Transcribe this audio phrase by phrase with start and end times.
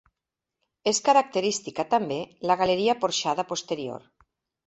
[0.91, 2.17] És característica també
[2.51, 4.09] la galeria porxada posterior.